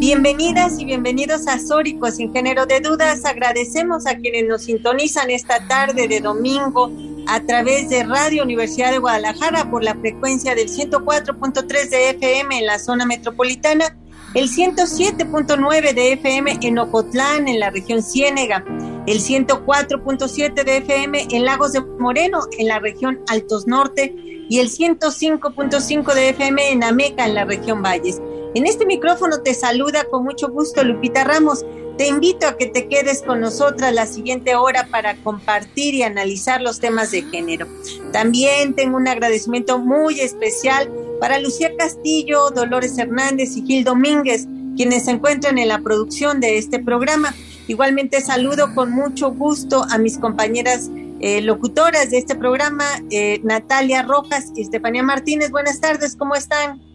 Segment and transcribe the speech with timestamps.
[0.00, 3.26] Bienvenidas y bienvenidos a Sórico sin género de dudas.
[3.26, 6.90] Agradecemos a quienes nos sintonizan esta tarde de domingo
[7.28, 12.64] a través de Radio Universidad de Guadalajara por la frecuencia del 104.3 de FM en
[12.64, 13.94] la zona metropolitana,
[14.32, 18.64] el 107.9 de FM en Ocotlán, en la región Ciénega,
[19.06, 24.14] el 104.7 de FM en Lagos de Moreno, en la región Altos Norte,
[24.48, 28.18] y el 105.5 de FM en Ameca, en la región Valles.
[28.52, 31.64] En este micrófono te saluda con mucho gusto Lupita Ramos.
[31.96, 36.60] Te invito a que te quedes con nosotras la siguiente hora para compartir y analizar
[36.60, 37.68] los temas de género.
[38.12, 45.04] También tengo un agradecimiento muy especial para Lucía Castillo, Dolores Hernández y Gil Domínguez, quienes
[45.04, 47.32] se encuentran en la producción de este programa.
[47.68, 54.02] Igualmente saludo con mucho gusto a mis compañeras eh, locutoras de este programa, eh, Natalia
[54.02, 55.52] Rojas y Estefanía Martínez.
[55.52, 56.89] Buenas tardes, ¿cómo están?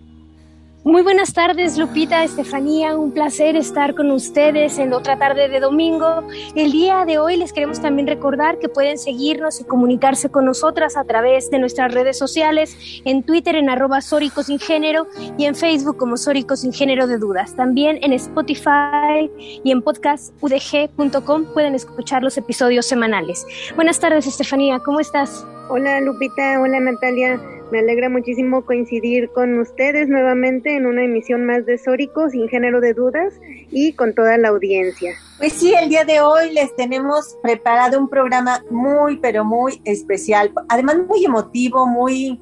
[0.85, 2.95] Muy buenas tardes, Lupita, Estefanía.
[2.95, 6.27] Un placer estar con ustedes en otra tarde de domingo.
[6.53, 10.95] El día de hoy les queremos también recordar que pueden seguirnos y comunicarse con nosotras
[10.95, 15.07] a través de nuestras redes sociales, en Twitter en arroba Sórico Sin Género
[15.39, 17.55] y en Facebook como Sórico Sin Género de Dudas.
[17.55, 19.31] También en Spotify
[19.63, 23.43] y en podcastudg.com pueden escuchar los episodios semanales.
[23.73, 24.77] Buenas tardes, Estefanía.
[24.77, 25.47] ¿Cómo estás?
[25.67, 26.61] Hola, Lupita.
[26.61, 27.41] Hola, Natalia.
[27.71, 32.79] Me alegra muchísimo coincidir con ustedes nuevamente en una emisión más de Sórico, sin género
[32.81, 33.33] de dudas,
[33.71, 35.15] y con toda la audiencia.
[35.39, 40.53] Pues sí, el día de hoy les tenemos preparado un programa muy, pero muy especial,
[40.69, 42.39] además muy emotivo, muy,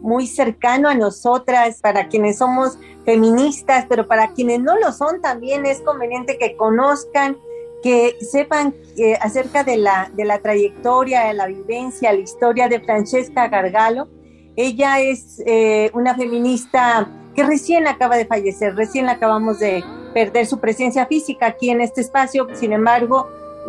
[0.00, 5.66] muy cercano a nosotras, para quienes somos feministas, pero para quienes no lo son también
[5.66, 7.36] es conveniente que conozcan
[7.82, 12.80] que sepan eh, acerca de la, de la trayectoria, de la vivencia, la historia de
[12.80, 14.08] Francesca Gargalo,
[14.56, 19.82] ella es eh, una feminista que recién acaba de fallecer, recién acabamos de
[20.12, 23.28] perder su presencia física aquí en este espacio, sin embargo,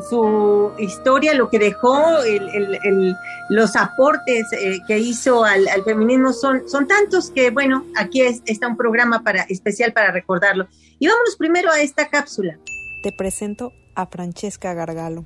[0.10, 2.02] su historia, lo que dejó,
[3.50, 8.76] los aportes eh, que hizo al, feminismo son, son tantos que, bueno, aquí está un
[8.76, 10.68] programa para, especial para recordarlo.
[11.00, 12.58] Y vámonos primero a esta cápsula.
[13.04, 15.26] Te presento a Francesca Gargalo.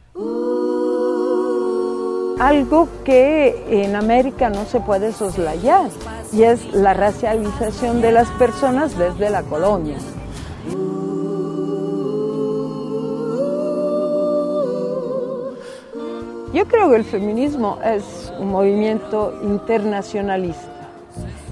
[2.40, 5.90] Algo que en América no se puede soslayar
[6.32, 9.98] y es la racialización de las personas desde la colonia.
[16.54, 20.90] Yo creo que el feminismo es un movimiento internacionalista,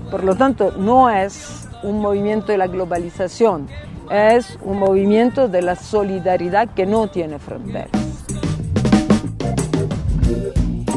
[0.09, 3.67] por lo tanto no es un movimiento de la globalización,
[4.11, 8.05] es un movimiento de la solidaridad que no tiene fronteras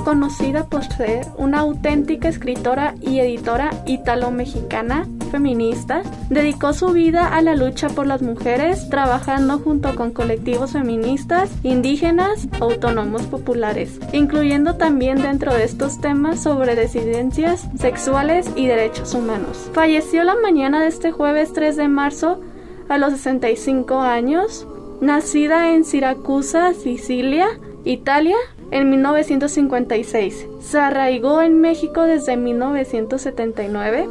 [0.08, 7.54] conocida por ser una auténtica escritora y editora italo-mexicana feminista, dedicó su vida a la
[7.54, 15.52] lucha por las mujeres, trabajando junto con colectivos feministas, indígenas, autónomos populares, incluyendo también dentro
[15.52, 19.68] de estos temas sobre disidencias sexuales y derechos humanos.
[19.74, 22.40] Falleció la mañana de este jueves 3 de marzo
[22.88, 24.66] a los 65 años,
[25.00, 27.46] nacida en Siracusa, Sicilia,
[27.84, 28.36] Italia,
[28.70, 30.46] en 1956.
[30.60, 34.08] Se arraigó en México desde 1979.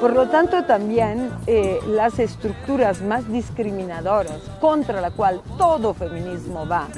[0.00, 6.88] Por lo tanto, también eh, las estructuras más discriminadoras contra la cual todo feminismo va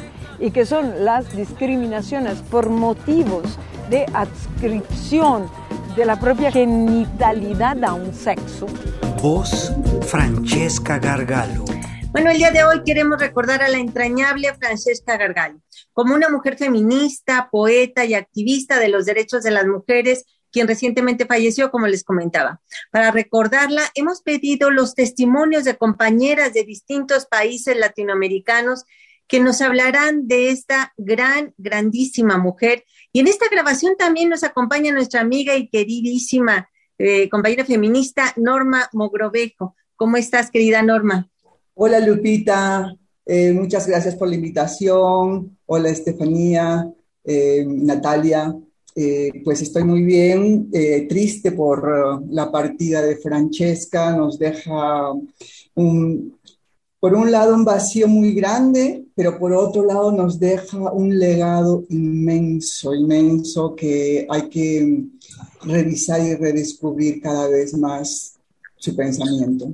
[0.41, 3.59] y que son las discriminaciones por motivos
[3.91, 5.49] de adscripción
[5.97, 8.67] de la propia genitalidad a un sexo.
[9.23, 9.73] Voz
[10.07, 11.65] Francesca Gargalo.
[12.13, 15.59] Bueno, el día de hoy queremos recordar a la entrañable Francesca Gargallo,
[15.93, 21.25] como una mujer feminista, poeta y activista de los derechos de las mujeres, quien recientemente
[21.25, 22.61] falleció, como les comentaba.
[22.91, 28.85] Para recordarla, hemos pedido los testimonios de compañeras de distintos países latinoamericanos
[29.29, 32.85] que nos hablarán de esta gran, grandísima mujer.
[33.17, 36.69] Y en esta grabación también nos acompaña nuestra amiga y queridísima
[36.99, 39.75] eh, compañera feminista, Norma Mogrovejo.
[39.95, 41.27] ¿Cómo estás, querida Norma?
[41.73, 45.57] Hola Lupita, eh, muchas gracias por la invitación.
[45.65, 46.93] Hola Estefanía,
[47.25, 48.55] eh, Natalia.
[49.45, 50.71] Pues estoy muy bien,
[51.09, 55.13] triste por la partida de Francesca, nos deja
[55.75, 56.36] un,
[57.07, 61.85] por un lado un vacío muy grande, pero por otro lado nos deja un legado
[61.89, 65.05] inmenso, inmenso que hay que
[65.63, 68.35] revisar y redescubrir cada vez más
[68.75, 69.73] su pensamiento.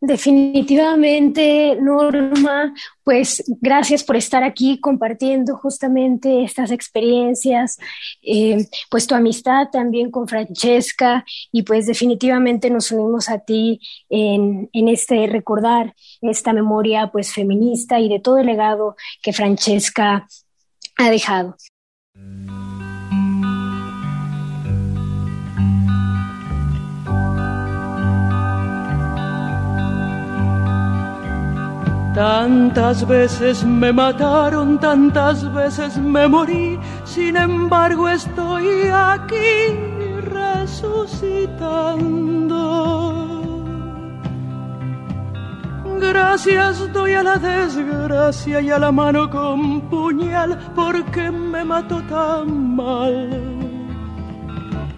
[0.00, 2.72] Definitivamente, Norma,
[3.02, 7.78] pues gracias por estar aquí compartiendo justamente estas experiencias,
[8.22, 14.70] eh, pues tu amistad también con Francesca y pues definitivamente nos unimos a ti en,
[14.72, 20.28] en este recordar esta memoria pues feminista y de todo el legado que Francesca
[20.96, 21.56] ha dejado.
[32.18, 39.78] Tantas veces me mataron, tantas veces me morí, sin embargo estoy aquí
[40.22, 41.14] resucitando.
[46.00, 52.74] Gracias doy a la desgracia y a la mano con puñal porque me mató tan
[52.74, 53.30] mal.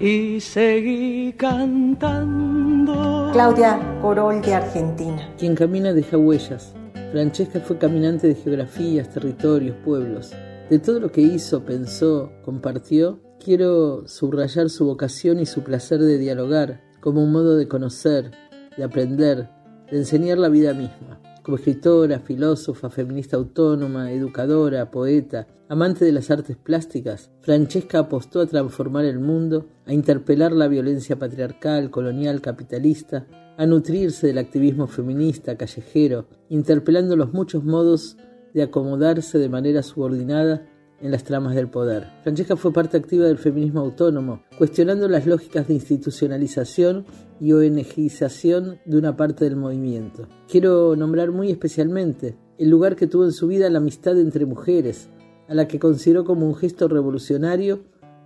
[0.01, 3.29] Y seguí cantando.
[3.35, 5.29] Claudia Corol de Argentina.
[5.39, 6.80] Quien camina deja huellas
[7.11, 10.31] Francesca fue caminante de geografías, territorios, pueblos.
[10.71, 16.19] De todo lo que hizo, pensó, compartió, quiero subrayar su vocación y su placer de
[16.19, 18.31] dialogar, como un modo de conocer,
[18.77, 19.49] de aprender,
[19.91, 21.21] de enseñar la vida misma.
[21.43, 28.47] Como escritora, filósofa, feminista autónoma, educadora, poeta, amante de las artes plásticas, Francesca apostó a
[28.47, 33.27] transformar el mundo, a interpelar la violencia patriarcal, colonial, capitalista,
[33.61, 38.17] a nutrirse del activismo feminista callejero, interpelando los muchos modos
[38.55, 40.67] de acomodarse de manera subordinada
[40.99, 42.07] en las tramas del poder.
[42.23, 47.05] Francesca fue parte activa del feminismo autónomo, cuestionando las lógicas de institucionalización
[47.39, 50.27] y ONGización de una parte del movimiento.
[50.49, 55.11] Quiero nombrar muy especialmente el lugar que tuvo en su vida la amistad entre mujeres,
[55.49, 57.81] a la que consideró como un gesto revolucionario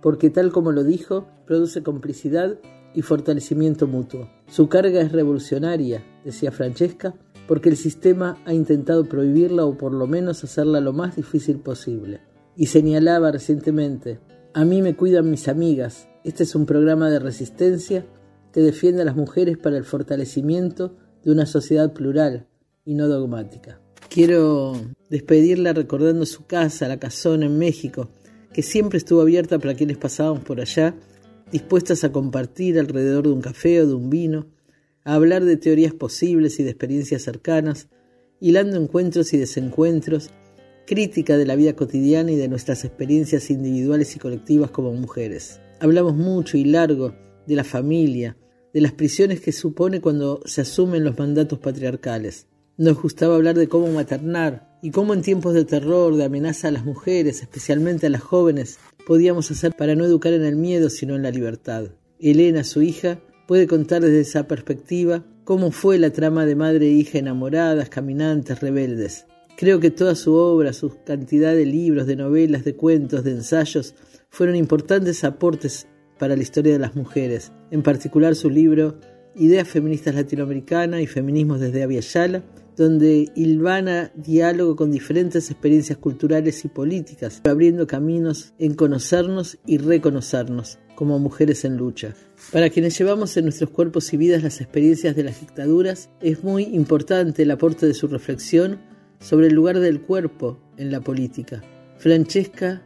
[0.05, 2.59] porque tal como lo dijo, produce complicidad
[2.95, 4.29] y fortalecimiento mutuo.
[4.47, 7.13] Su carga es revolucionaria, decía Francesca,
[7.47, 12.21] porque el sistema ha intentado prohibirla o por lo menos hacerla lo más difícil posible.
[12.55, 14.19] Y señalaba recientemente,
[14.53, 18.05] a mí me cuidan mis amigas, este es un programa de resistencia
[18.51, 22.47] que defiende a las mujeres para el fortalecimiento de una sociedad plural
[22.85, 23.81] y no dogmática.
[24.09, 24.73] Quiero
[25.09, 28.09] despedirla recordando su casa, la casona en México,
[28.53, 30.95] que siempre estuvo abierta para quienes pasábamos por allá
[31.51, 34.47] dispuestas a compartir alrededor de un café o de un vino,
[35.03, 37.87] a hablar de teorías posibles y de experiencias cercanas,
[38.39, 40.31] hilando encuentros y desencuentros,
[40.85, 45.59] crítica de la vida cotidiana y de nuestras experiencias individuales y colectivas como mujeres.
[45.79, 47.13] Hablamos mucho y largo
[47.45, 48.37] de la familia,
[48.73, 52.47] de las prisiones que supone cuando se asumen los mandatos patriarcales.
[52.77, 56.71] Nos gustaba hablar de cómo maternar y cómo en tiempos de terror, de amenaza a
[56.71, 61.15] las mujeres, especialmente a las jóvenes, podíamos hacer para no educar en el miedo, sino
[61.15, 61.89] en la libertad.
[62.19, 66.91] Elena, su hija, puede contar desde esa perspectiva cómo fue la trama de madre e
[66.91, 69.25] hija enamoradas, caminantes, rebeldes.
[69.57, 73.95] Creo que toda su obra, su cantidad de libros, de novelas, de cuentos, de ensayos,
[74.29, 75.87] fueron importantes aportes
[76.19, 78.99] para la historia de las mujeres, en particular su libro
[79.35, 82.43] Ideas Feministas Latinoamericanas y Feminismos desde Aviala,
[82.75, 90.79] donde hilvana diálogo con diferentes experiencias culturales y políticas, abriendo caminos en conocernos y reconocernos
[90.95, 92.15] como mujeres en lucha.
[92.51, 96.63] Para quienes llevamos en nuestros cuerpos y vidas las experiencias de las dictaduras, es muy
[96.63, 98.79] importante el aporte de su reflexión
[99.19, 101.63] sobre el lugar del cuerpo en la política.
[101.97, 102.83] Francesca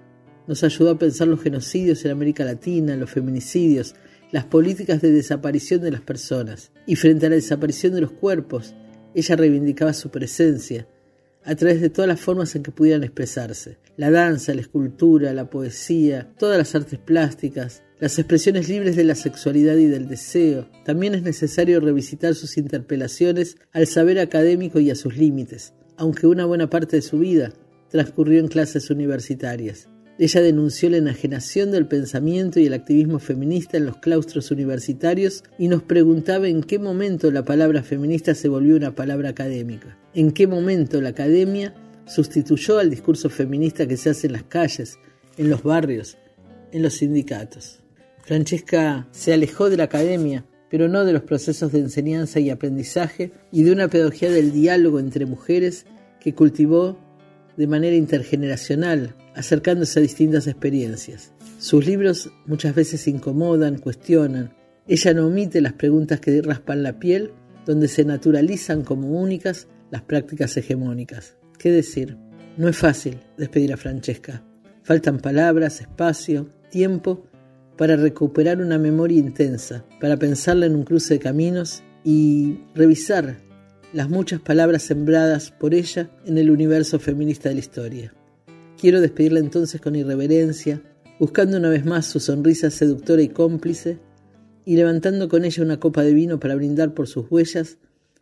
[0.47, 3.95] nos ayudó a pensar los genocidios en América Latina, los feminicidios,
[4.31, 6.71] las políticas de desaparición de las personas.
[6.85, 8.73] Y frente a la desaparición de los cuerpos,
[9.13, 10.87] ella reivindicaba su presencia
[11.43, 13.77] a través de todas las formas en que pudieran expresarse.
[13.97, 19.15] La danza, la escultura, la poesía, todas las artes plásticas, las expresiones libres de la
[19.15, 20.69] sexualidad y del deseo.
[20.85, 26.45] También es necesario revisitar sus interpelaciones al saber académico y a sus límites, aunque una
[26.45, 27.53] buena parte de su vida
[27.89, 29.89] transcurrió en clases universitarias.
[30.21, 35.69] Ella denunció la enajenación del pensamiento y el activismo feminista en los claustros universitarios y
[35.69, 40.45] nos preguntaba en qué momento la palabra feminista se volvió una palabra académica, en qué
[40.45, 41.73] momento la academia
[42.05, 44.99] sustituyó al discurso feminista que se hace en las calles,
[45.37, 46.17] en los barrios,
[46.73, 47.79] en los sindicatos.
[48.21, 53.31] Francesca se alejó de la academia, pero no de los procesos de enseñanza y aprendizaje
[53.53, 55.85] y de una pedagogía del diálogo entre mujeres
[56.19, 56.99] que cultivó
[57.59, 61.33] de manera intergeneracional acercándose a distintas experiencias.
[61.57, 64.53] Sus libros muchas veces incomodan, cuestionan.
[64.87, 67.33] Ella no omite las preguntas que raspan la piel,
[67.65, 71.35] donde se naturalizan como únicas las prácticas hegemónicas.
[71.57, 72.15] ¿Qué decir?
[72.55, 74.41] No es fácil despedir a Francesca.
[74.83, 77.27] Faltan palabras, espacio, tiempo
[77.77, 83.48] para recuperar una memoria intensa, para pensarla en un cruce de caminos y revisar
[83.91, 88.13] las muchas palabras sembradas por ella en el universo feminista de la historia.
[88.79, 90.81] Quiero despedirla entonces con irreverencia,
[91.19, 93.99] buscando una vez más su sonrisa seductora y cómplice,
[94.63, 97.77] y levantando con ella una copa de vino para brindar por sus huellas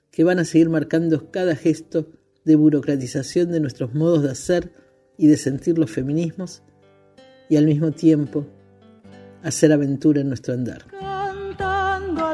[0.10, 2.08] que van a seguir marcando cada gesto
[2.46, 4.72] de burocratización de nuestros modos de hacer
[5.18, 6.64] y de sentir los feminismos,
[7.50, 8.48] y al mismo tiempo
[9.44, 10.86] hacer aventura en nuestro andar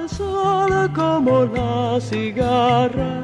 [0.08, 3.24] sol como la cigarra,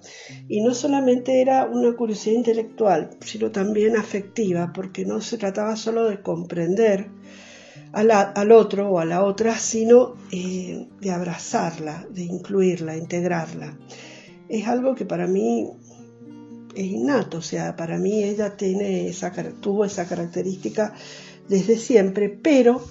[0.48, 6.08] Y no solamente era una curiosidad intelectual, sino también afectiva, porque no se trataba solo
[6.10, 7.10] de comprender
[7.92, 13.78] al otro o a la otra, sino eh, de abrazarla, de incluirla, integrarla
[14.54, 15.70] es algo que para mí
[16.76, 19.32] es innato, o sea, para mí ella tiene esa,
[19.62, 20.94] tuvo esa característica
[21.48, 22.84] desde siempre, pero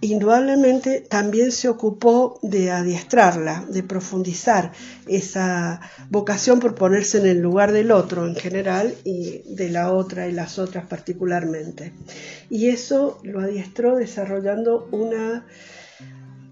[0.00, 4.72] indudablemente también se ocupó de adiestrarla, de profundizar
[5.06, 10.28] esa vocación por ponerse en el lugar del otro en general y de la otra
[10.28, 11.92] y las otras particularmente.
[12.50, 15.46] Y eso lo adiestró desarrollando una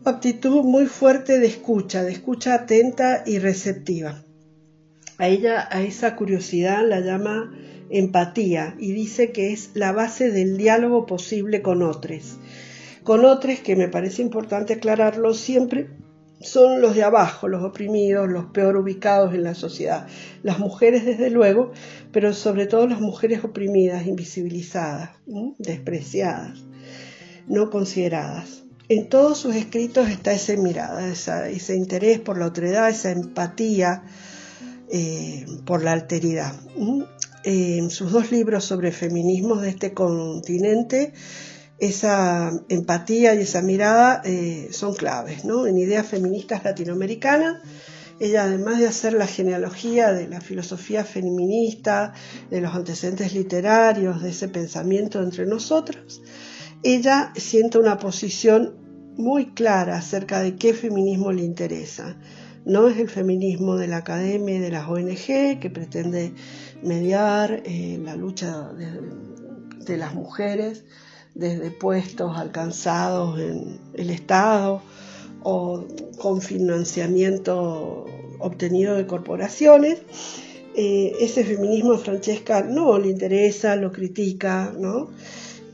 [0.04, 4.23] actitud muy fuerte de escucha, de escucha atenta y receptiva
[5.18, 7.52] a ella, a esa curiosidad la llama
[7.90, 12.38] empatía y dice que es la base del diálogo posible con otros.
[13.02, 15.88] Con otros, que me parece importante aclararlo siempre,
[16.40, 20.06] son los de abajo, los oprimidos, los peor ubicados en la sociedad.
[20.42, 21.72] Las mujeres, desde luego,
[22.12, 25.10] pero sobre todo las mujeres oprimidas, invisibilizadas,
[25.58, 26.64] despreciadas,
[27.46, 28.64] no consideradas.
[28.88, 34.02] En todos sus escritos está esa mirada, ese interés por la otredad, esa empatía
[34.96, 36.54] eh, por la alteridad.
[37.42, 41.12] En sus dos libros sobre feminismos de este continente,
[41.80, 45.44] esa empatía y esa mirada eh, son claves.
[45.44, 45.66] ¿no?
[45.66, 47.60] En Ideas Feministas Latinoamericanas,
[48.20, 52.12] ella además de hacer la genealogía de la filosofía feminista,
[52.48, 56.22] de los antecedentes literarios, de ese pensamiento entre nosotros,
[56.84, 58.76] ella siente una posición
[59.16, 62.16] muy clara acerca de qué feminismo le interesa
[62.64, 66.32] no es el feminismo de la academia y de las ONG que pretende
[66.82, 70.84] mediar eh, la lucha de, las mujeres
[71.34, 74.82] desde puestos alcanzados en el Estado
[75.42, 75.84] o
[76.18, 78.06] con financiamiento
[78.38, 80.02] obtenido de corporaciones.
[80.74, 85.10] Eh, ese feminismo a Francesca no le interesa, lo critica, ¿no?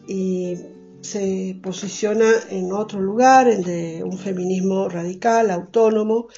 [0.08, 0.58] Y
[1.00, 6.28] se posiciona en otro lugar, el de un feminismo radical, autónomo,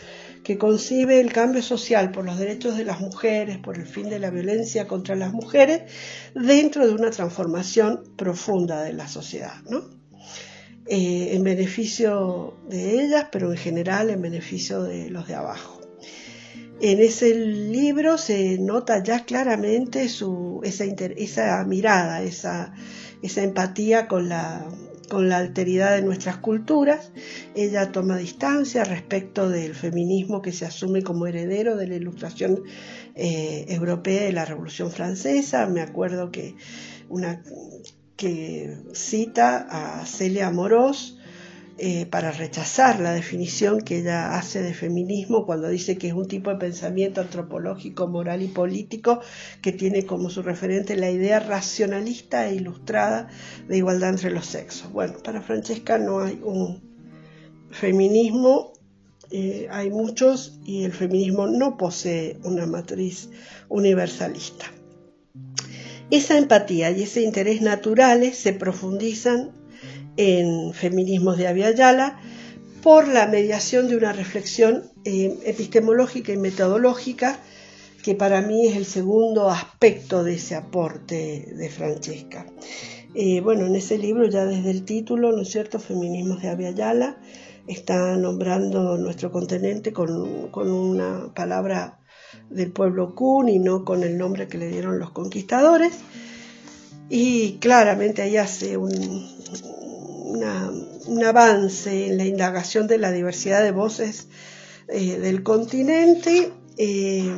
[0.43, 4.19] que concibe el cambio social por los derechos de las mujeres, por el fin de
[4.19, 5.83] la violencia contra las mujeres,
[6.35, 9.55] dentro de una transformación profunda de la sociedad,
[10.87, 15.81] eh, en beneficio de ellas, pero en general en beneficio de los de abajo.
[16.81, 22.75] En ese libro se nota ya claramente su, esa, esa mirada, esa,
[23.23, 24.67] esa empatía con la,
[25.09, 27.13] con la alteridad de nuestras culturas.
[27.55, 32.63] Ella toma distancia respecto del feminismo que se asume como heredero de la ilustración
[33.15, 35.67] eh, europea de la Revolución Francesa.
[35.67, 36.55] Me acuerdo que
[37.09, 37.43] una
[38.17, 41.19] que cita a Celia Moros
[41.79, 46.29] eh, para rechazar la definición que ella hace de feminismo cuando dice que es un
[46.29, 49.21] tipo de pensamiento antropológico, moral y político
[49.63, 53.29] que tiene como su referente la idea racionalista e ilustrada
[53.69, 54.93] de igualdad entre los sexos.
[54.93, 56.83] Bueno, para Francesca no hay un
[57.71, 58.75] feminismo,
[59.31, 63.31] eh, hay muchos y el feminismo no posee una matriz
[63.71, 64.67] universalista.
[66.11, 69.62] Esa empatía y ese interés naturales se profundizan
[70.17, 72.21] en Feminismos de Aviala
[72.83, 77.39] por la mediación de una reflexión eh, epistemológica y metodológica
[78.03, 82.47] que para mí es el segundo aspecto de ese aporte de Francesca.
[83.15, 87.19] Eh, bueno, en ese libro ya desde el título, ¿no es cierto?, Feminismos de Aviala,
[87.69, 92.01] está nombrando nuestro continente con, con una palabra
[92.51, 95.93] del pueblo Kun y no con el nombre que le dieron los conquistadores.
[97.09, 98.93] Y claramente ahí hace un,
[100.35, 104.29] un avance en la indagación de la diversidad de voces
[104.89, 107.31] eh, del continente, eh,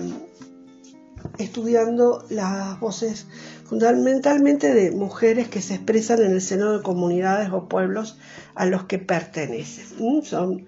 [1.38, 3.26] estudiando las voces
[3.64, 8.18] fundamentalmente de mujeres que se expresan en el seno de comunidades o pueblos
[8.54, 10.22] a los que pertenecen.
[10.22, 10.66] Son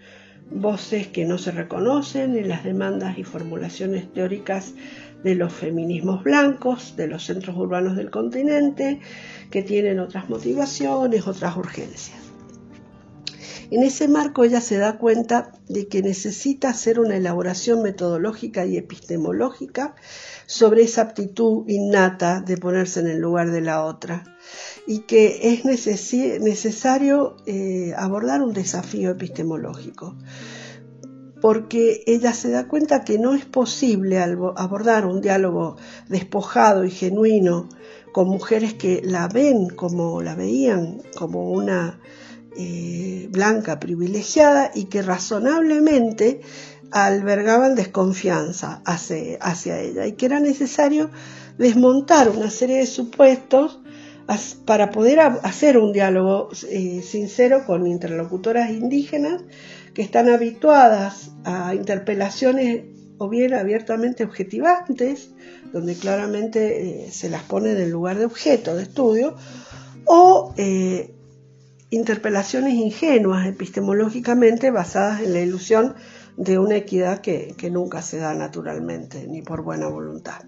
[0.51, 4.75] voces que no se reconocen en las demandas y formulaciones teóricas
[5.23, 9.01] de los feminismos blancos, de los centros urbanos del continente,
[9.51, 12.27] que tienen otras motivaciones, otras urgencias.
[13.71, 18.77] En ese marco ella se da cuenta de que necesita hacer una elaboración metodológica y
[18.77, 19.97] epistemológica
[20.47, 24.23] sobre esa aptitud innata de ponerse en el lugar de la otra
[24.87, 30.17] y que es necesario eh, abordar un desafío epistemológico
[31.41, 35.77] porque ella se da cuenta que no es posible abordar un diálogo
[36.09, 37.69] despojado y genuino
[38.17, 42.01] con mujeres que la ven como la veían como una
[42.57, 46.41] eh, blanca privilegiada y que razonablemente
[46.91, 51.11] albergaban desconfianza hacia, hacia, ella y que era necesario
[51.59, 53.81] desmontar una serie de supuestos
[54.65, 59.45] para poder hacer un diálogo eh, sincero con interlocutoras indígenas
[59.93, 65.31] que están habituadas a interpelaciones o bien abiertamente objetivantes,
[65.73, 69.37] donde claramente eh, se las pone en el lugar de objeto de estudio,
[70.05, 71.15] o eh,
[71.91, 75.95] interpelaciones ingenuas epistemológicamente basadas en la ilusión
[76.37, 80.43] de una equidad que, nunca se da naturalmente ni por buena voluntad.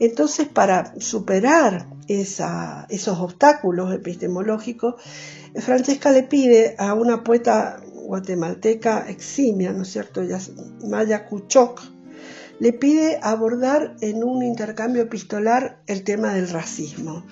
[0.00, 4.96] Entonces, para superar esos obstáculos epistemológicos,
[5.56, 7.80] Francesca le pide a una poeta
[8.12, 10.22] guatemalteca eximia, ¿no es cierto?
[10.88, 11.80] Maya Kuchok,
[12.62, 17.24] le pide abordar en un intercambio epistolar el tema del racismo,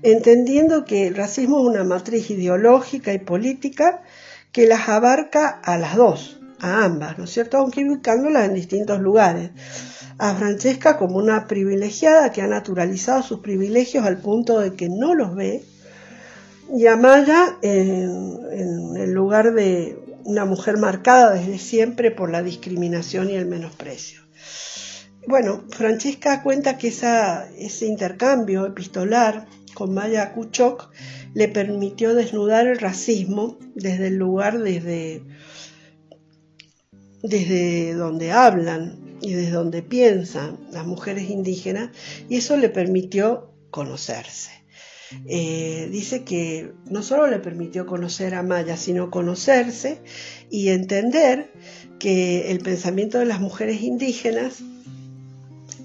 [0.00, 4.02] entendiendo que el racismo es una matriz ideológica y política
[4.50, 7.58] que las abarca a las dos, a ambas, ¿no es cierto?
[7.58, 9.50] Aunque ubicándolas en distintos lugares.
[10.16, 15.14] A Francesca como una privilegiada que ha naturalizado sus privilegios al punto de que no
[15.14, 15.66] los ve,
[16.74, 22.42] y a Maya en, en el lugar de una mujer marcada desde siempre por la
[22.42, 24.21] discriminación y el menosprecio.
[25.26, 30.90] Bueno, Francesca cuenta que ese intercambio epistolar con Maya Kuchok
[31.34, 35.22] le permitió desnudar el racismo desde el lugar desde,
[37.22, 41.90] desde donde hablan y desde donde piensan las mujeres indígenas
[42.28, 44.50] y eso le permitió conocerse.
[45.26, 49.98] Eh, dice que no solo le permitió conocer a Maya, sino conocerse
[50.50, 51.52] y entender
[51.98, 54.62] que el pensamiento de las mujeres indígenas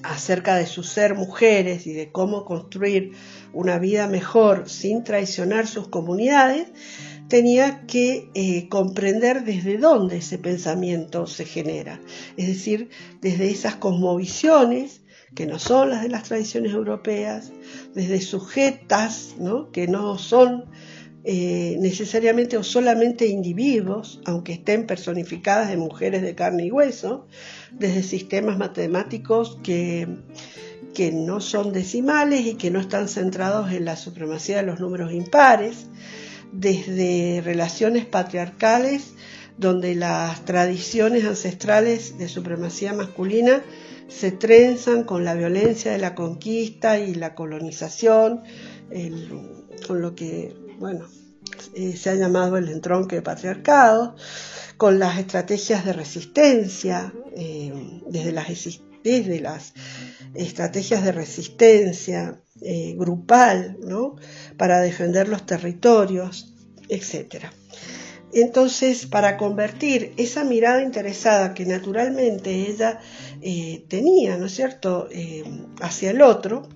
[0.03, 3.11] acerca de su ser mujeres y de cómo construir
[3.53, 6.67] una vida mejor sin traicionar sus comunidades,
[7.27, 11.99] tenía que eh, comprender desde dónde ese pensamiento se genera,
[12.37, 12.89] es decir,
[13.21, 15.01] desde esas cosmovisiones
[15.35, 17.51] que no son las de las tradiciones europeas,
[17.93, 19.35] desde sujetas,
[19.71, 20.65] que no son
[21.29, 27.27] eh, necesariamente o solamente individuos, aunque estén personificadas en mujeres de carne y hueso,
[27.69, 30.07] desde sistemas matemáticos que,
[30.93, 35.11] que no son decimales y que no están centrados en la supremacía de los números
[35.11, 35.87] impares,
[36.53, 39.11] desde relaciones patriarcales
[39.57, 43.63] donde las tradiciones ancestrales de supremacía masculina
[44.07, 48.43] se trenzan con la violencia de la conquista y la colonización,
[49.85, 51.05] con lo que, bueno,
[51.73, 54.15] eh, se ha llamado el entronque patriarcado,
[54.77, 58.47] con las estrategias de resistencia, eh, desde, las,
[59.03, 59.73] desde las
[60.35, 64.15] estrategias de resistencia eh, grupal, ¿no?
[64.57, 66.53] para defender los territorios,
[66.89, 67.45] etc.
[68.33, 72.99] Entonces, para convertir esa mirada interesada que naturalmente ella
[73.87, 75.07] tenía, ¿no es cierto?,
[75.81, 76.67] hacia el otro,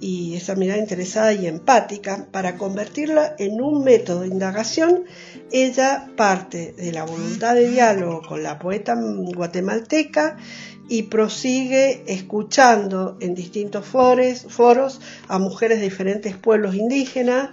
[0.00, 5.04] y esa mirada interesada y empática, para convertirla en un método de indagación,
[5.52, 10.38] ella parte de la voluntad de diálogo con la poeta guatemalteca
[10.88, 17.50] y prosigue escuchando en distintos foros, a mujeres de diferentes pueblos indígenas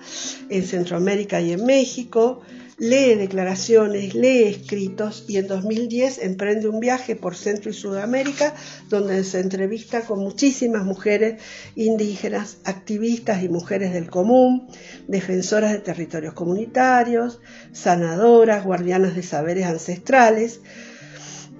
[0.49, 2.41] en Centroamérica y en México,
[2.77, 8.53] lee declaraciones, lee escritos y en 2010 emprende un viaje por Centro y Sudamérica
[8.89, 11.41] donde se entrevista con muchísimas mujeres
[11.75, 14.67] indígenas, activistas y mujeres del común,
[15.07, 17.39] defensoras de territorios comunitarios,
[17.71, 20.61] sanadoras, guardianas de saberes ancestrales,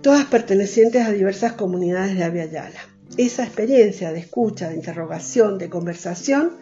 [0.01, 2.80] todas pertenecientes a diversas comunidades de Avia Yala.
[3.17, 6.58] Esa experiencia de escucha, de interrogación, de conversación,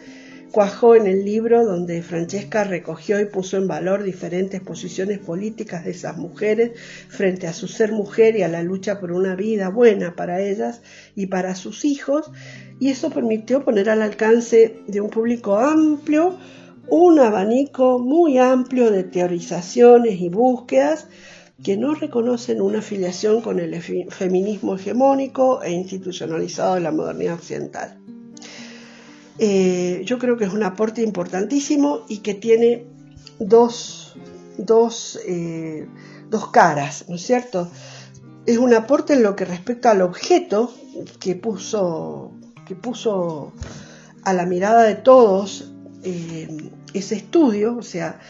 [0.55, 5.91] cuajó en el libro donde Francesca recogió y puso en valor diferentes posiciones políticas de
[5.91, 10.15] esas mujeres frente a su ser mujer y a la lucha por una vida buena
[10.15, 10.81] para ellas
[11.13, 12.31] y para sus hijos,
[12.79, 16.37] y eso permitió poner al alcance de un público amplio
[16.87, 21.09] un abanico muy amplio de teorizaciones y búsquedas
[21.65, 28.04] que no reconocen una afiliación con el feminismo hegemónico e institucionalizado de la modernidad occidental.
[29.37, 32.85] Eh, yo creo que es un aporte importantísimo y que tiene
[33.39, 34.15] dos,
[35.27, 35.87] eh,
[36.29, 37.69] dos, caras, ¿no es cierto?
[38.45, 40.73] Es un aporte en lo que respecta al objeto
[41.19, 42.31] que puso,
[42.65, 43.51] que puso
[44.23, 46.47] a la mirada de todos eh,
[46.93, 48.21] ese estudio, o sea,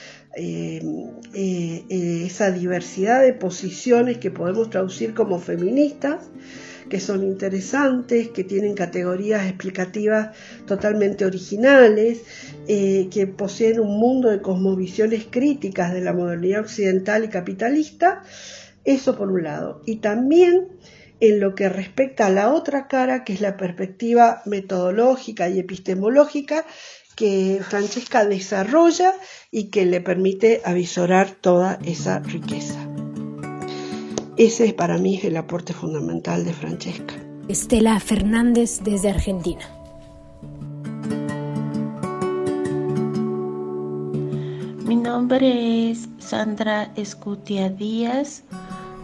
[1.33, 6.29] esa diversidad de posiciones que podemos traducir como feministas,
[6.89, 12.21] que son interesantes, que tienen categorías explicativas totalmente originales,
[12.67, 18.21] eh, que poseen un mundo de cosmovisiones críticas de la modernidad occidental y capitalista,
[18.83, 19.81] eso por un lado.
[19.85, 20.67] Y también
[21.19, 26.65] en lo que respecta a la otra cara, que es la perspectiva metodológica y epistemológica
[27.15, 29.13] que Francesca desarrolla
[29.49, 33.04] y que le permite avisorar toda esa riqueza.
[34.37, 37.15] Ese para mí es el aporte fundamental de Francesca.
[37.47, 39.63] Estela Fernández desde Argentina.
[44.85, 48.43] Mi nombre es Sandra Escutia Díaz,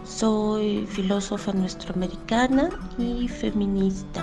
[0.04, 2.68] soy filósofa nuestroamericana
[2.98, 4.22] y feminista.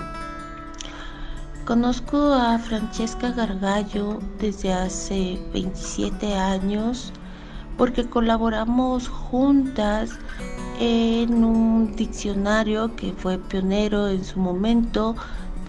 [1.64, 7.12] Conozco a Francesca Gargallo desde hace 27 años
[7.76, 10.10] porque colaboramos juntas
[10.80, 15.14] en un diccionario que fue pionero en su momento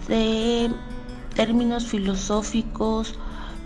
[0.08, 0.72] de
[1.36, 3.16] términos filosóficos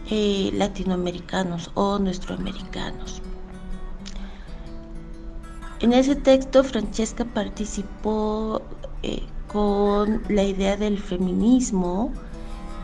[0.10, 3.22] eh, latinoamericanos o nuestroamericanos.
[5.82, 8.64] En ese texto Francesca participó
[9.04, 12.12] eh, con la idea del feminismo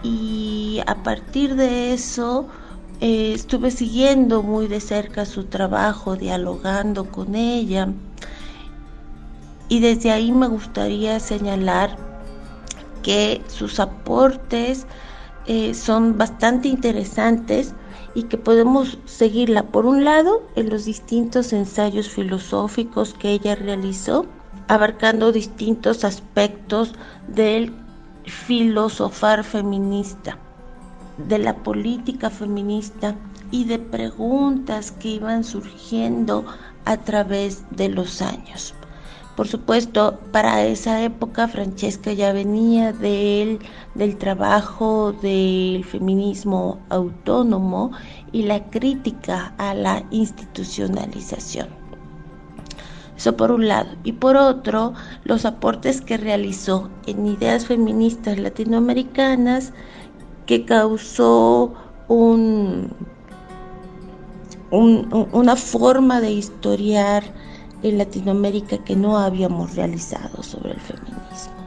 [0.04, 2.48] y a partir de eso
[3.00, 7.92] eh, estuve siguiendo muy de cerca su trabajo, dialogando con ella
[9.72, 11.96] y desde ahí me gustaría señalar
[13.04, 14.86] que sus aportes
[15.46, 17.74] eh, son bastante interesantes
[18.14, 24.26] y que podemos seguirla por un lado en los distintos ensayos filosóficos que ella realizó,
[24.68, 26.94] abarcando distintos aspectos
[27.30, 27.74] del
[28.26, 30.38] filosofar feminista,
[31.30, 33.16] de la política feminista
[33.52, 36.44] y de preguntas que iban surgiendo
[36.84, 38.76] a través de los años.
[39.36, 43.60] Por supuesto, para esa época Francesca ya venía del,
[43.96, 47.92] del trabajo del feminismo autónomo
[48.34, 51.70] y la crítica a la institucionalización.
[53.16, 53.92] Eso por un lado.
[54.04, 59.72] Y por otro, los aportes que realizó en ideas feministas latinoamericanas
[60.46, 61.74] que causó
[62.08, 62.94] un,
[64.72, 67.24] una forma de historiar
[67.84, 71.62] en Latinoamérica que no habíamos realizado sobre el feminismo.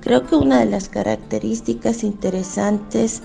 [0.00, 3.22] Creo que una de las características interesantes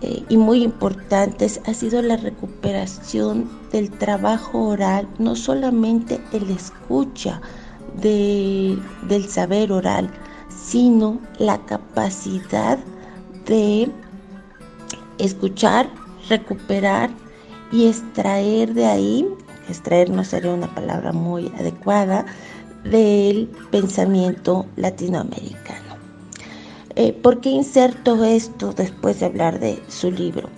[0.00, 7.40] eh, y muy importantes ha sido la recuperación del trabajo oral, no solamente el escucha
[8.00, 10.10] del saber oral,
[10.48, 12.78] sino la capacidad
[13.46, 13.90] de
[15.18, 15.90] escuchar,
[16.28, 17.10] recuperar
[17.72, 19.28] y extraer de ahí
[19.68, 22.26] extraer no sería una palabra muy adecuada,
[22.84, 25.96] del pensamiento latinoamericano.
[26.94, 30.48] Eh, ¿Por qué inserto esto después de hablar de su libro?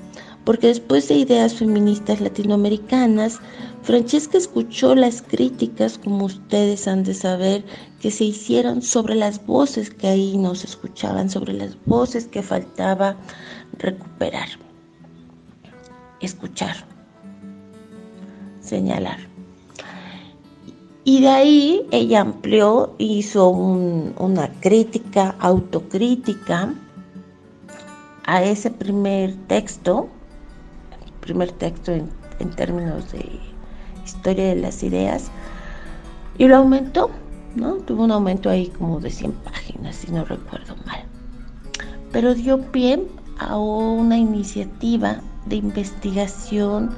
[0.44, 3.40] porque después de ideas feministas latinoamericanas,
[3.83, 7.64] Francesca escuchó las críticas, como ustedes han de saber,
[8.01, 12.42] que se hicieron sobre las voces que ahí no se escuchaban, sobre las voces que
[12.42, 13.16] faltaba
[13.79, 14.49] recuperar,
[16.20, 16.85] escuchar,
[18.70, 19.18] señalar.
[21.02, 26.72] Y de ahí ella amplió, hizo una crítica, autocrítica
[28.26, 30.09] a ese primer texto,
[31.20, 32.09] primer texto en,
[32.56, 33.24] términos de
[34.04, 35.30] historia de las ideas,
[36.38, 37.11] y lo aumentó,
[37.54, 37.74] ¿no?
[37.87, 41.02] Tuvo un aumento ahí como de 100 páginas, si no recuerdo mal.
[42.12, 43.02] Pero dio pie
[43.38, 46.90] a una iniciativa de investigación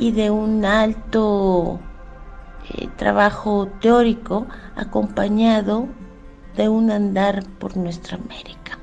[0.00, 1.78] y de un alto
[2.70, 5.86] eh, trabajo teórico acompañado
[6.56, 8.78] de un andar por nuestra América.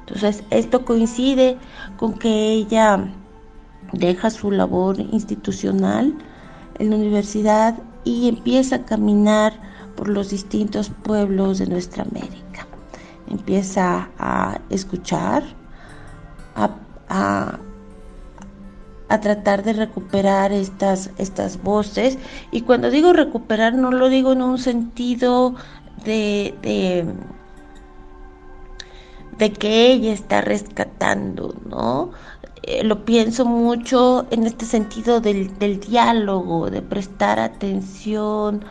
[0.00, 1.58] Entonces, esto coincide
[1.96, 3.12] con que ella
[3.92, 6.14] deja su labor institucional
[6.78, 9.52] en la universidad y empieza a caminar
[9.96, 12.66] por los distintos pueblos de nuestra América.
[13.28, 15.42] Empieza a escuchar,
[16.54, 17.58] a,
[19.20, 22.18] tratar de recuperar estas, estas voces.
[22.50, 25.54] Y cuando digo recuperar, no lo digo en un sentido
[26.04, 26.54] de,
[29.38, 32.10] de, que ella está rescatando, ¿no?
[32.62, 38.64] Eh, lo pienso mucho en este sentido del, del diálogo, de prestar atención,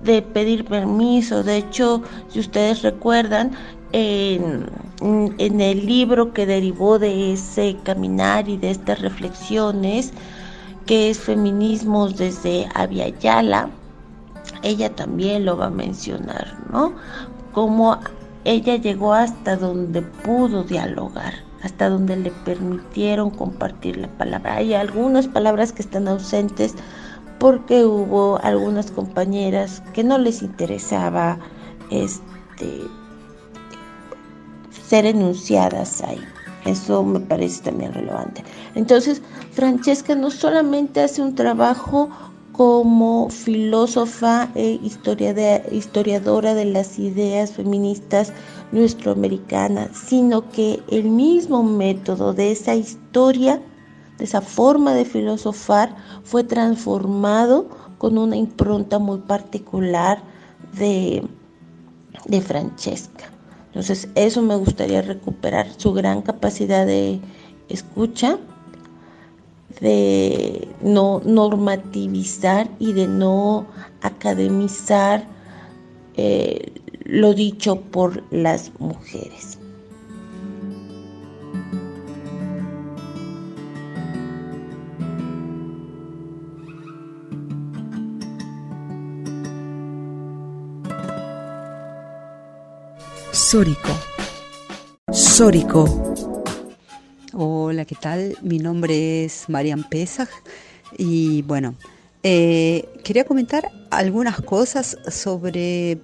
[0.00, 1.42] de pedir permiso.
[1.42, 3.52] De hecho, si ustedes recuerdan,
[3.92, 10.12] en, el libro que derivó de ese caminar y de estas reflexiones,
[10.86, 12.66] que es Feminismos desde
[13.20, 13.70] Yala,
[14.62, 16.92] ella también lo va a mencionar, ¿no?
[17.52, 17.98] Cómo
[18.44, 24.56] ella llegó hasta donde pudo dialogar, hasta donde le permitieron compartir la palabra.
[24.56, 26.74] Hay algunas palabras que están ausentes
[27.38, 31.38] porque hubo algunas compañeras que no les interesaba
[31.90, 32.82] este
[34.92, 36.22] ser enunciadas ahí.
[36.66, 38.44] Eso me parece también relevante.
[38.74, 42.10] Entonces, Francesca no solamente hace un trabajo
[42.52, 48.34] como filósofa e historiadora de las ideas feministas
[48.70, 53.62] nuestroamericanas, sino que el mismo método de esa historia,
[54.18, 60.22] de esa forma de filosofar, fue transformado con una impronta muy particular
[60.78, 61.26] de,
[62.26, 63.31] de Francesca.
[63.72, 67.20] Entonces, eso me gustaría recuperar, su gran capacidad de
[67.70, 68.38] escucha,
[69.80, 73.66] de no normativizar y de no
[74.02, 75.24] academizar
[76.18, 76.72] eh,
[77.04, 79.58] lo dicho por las mujeres.
[93.52, 93.90] Sórico.
[95.12, 96.14] Sórico.
[97.34, 98.38] Hola, ¿qué tal?
[98.40, 100.30] Mi nombre es Marian Pesaj
[100.96, 101.74] y bueno,
[102.22, 105.98] eh, quería comentar algunas cosas sobre...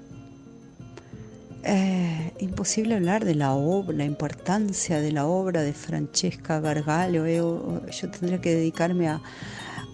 [1.63, 7.25] Eh, imposible hablar de la obra, la importancia de la obra de Francesca Gargallo.
[7.25, 9.23] Eh, yo tendría que dedicarme a,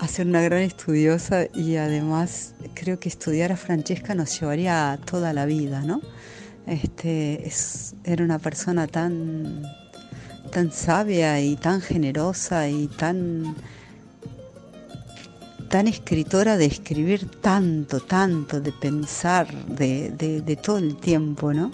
[0.00, 5.32] a ser una gran estudiosa y además creo que estudiar a Francesca nos llevaría toda
[5.32, 6.00] la vida, ¿no?
[6.66, 9.62] Este, es, era una persona tan,
[10.50, 13.54] tan sabia y tan generosa y tan,
[15.68, 21.70] tan escritora de escribir tanto, tanto, de pensar, de, de, todo el tiempo, ¿no?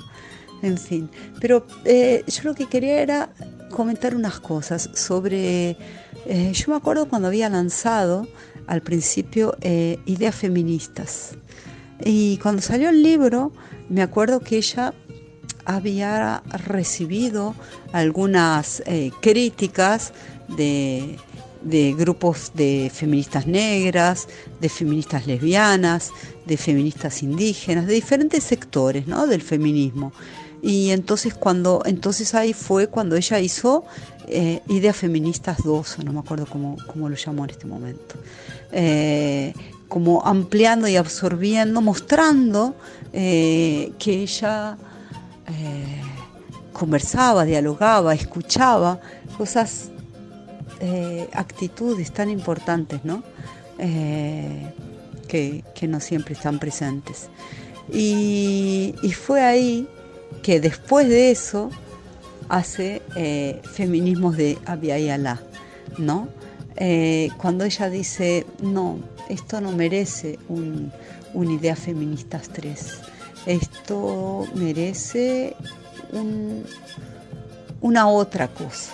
[0.62, 1.08] En fin,
[1.40, 3.30] pero eh, yo lo que quería era
[3.70, 5.76] comentar unas cosas sobre,
[6.26, 8.26] eh, yo me acuerdo cuando había lanzado
[8.66, 11.36] al principio eh, Ideas Feministas.
[12.04, 13.52] Y cuando salió el libro,
[13.88, 14.94] me acuerdo que ella
[15.64, 17.54] había recibido
[17.92, 20.12] algunas eh, críticas
[20.48, 21.16] de,
[21.96, 24.28] grupos de feministas negras,
[24.60, 26.10] de feministas lesbianas,
[26.46, 29.26] de feministas indígenas, de diferentes sectores ¿no?
[29.26, 30.12] del feminismo.
[30.62, 33.84] Y entonces cuando, entonces ahí fue cuando ella hizo
[34.26, 36.76] eh, Ideas Feministas 2, no me acuerdo cómo,
[37.08, 38.16] lo llamó en este momento.
[38.72, 39.54] Eh,
[39.90, 42.76] como ampliando y absorbiendo, mostrando
[43.12, 44.78] eh, que ella
[45.48, 46.00] eh,
[46.72, 49.00] conversaba, dialogaba, escuchaba
[49.36, 49.90] cosas,
[50.80, 53.24] eh, actitudes tan importantes, ¿no?
[55.26, 57.28] Que, no siempre están presentes.
[57.92, 59.88] Y, fue ahí
[60.44, 61.70] que después de eso
[62.48, 63.02] hace
[63.72, 65.40] feminismos de Abiyayala,
[65.98, 66.28] ¿no?
[66.76, 70.92] Eh, cuando ella dice, no, esto no merece un,
[71.34, 73.00] una idea feministas 3,
[73.46, 75.56] esto merece
[77.80, 78.92] una otra cosa.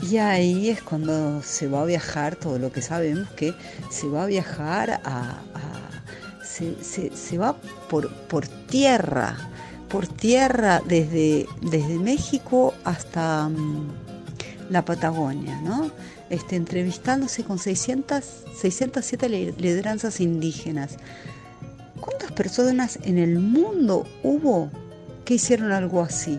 [0.00, 3.52] Y ahí es cuando se va a viajar todo lo que sabemos que
[3.90, 5.42] se va a viajar a,
[7.12, 7.56] se, va
[7.88, 9.36] por, por tierra,
[9.88, 13.88] por tierra desde, desde México hasta mm,
[14.70, 15.90] la Patagonia, ¿no?
[16.30, 18.24] Este, entrevistándose con 600,
[18.60, 20.96] 607 lideranzas indígenas.
[22.00, 24.70] ¿Cuántas personas en el mundo hubo
[25.24, 26.38] que hicieron algo así?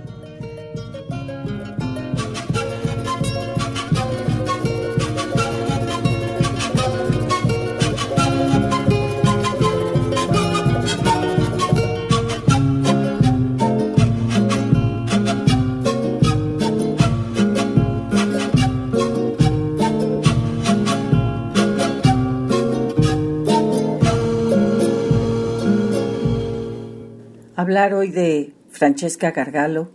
[27.70, 29.92] Hablar hoy de Francesca Gargalo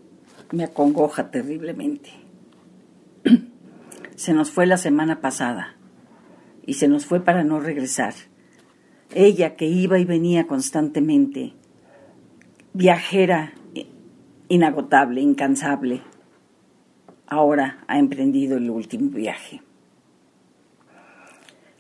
[0.53, 2.11] me acongoja terriblemente.
[4.15, 5.75] Se nos fue la semana pasada
[6.65, 8.15] y se nos fue para no regresar.
[9.13, 11.55] Ella que iba y venía constantemente,
[12.75, 13.55] viajera
[14.47, 16.01] inagotable, incansable,
[17.27, 19.63] ahora ha emprendido el último viaje.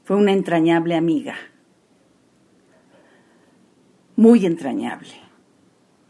[0.03, 1.37] Fue una entrañable amiga,
[4.17, 5.24] muy entrañable